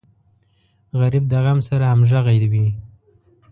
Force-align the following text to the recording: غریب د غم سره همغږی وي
غریب 0.99 1.25
د 1.29 1.33
غم 1.43 1.59
سره 1.69 1.83
همغږی 1.91 2.47
وي 2.51 2.67